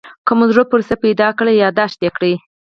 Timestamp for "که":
0.25-0.31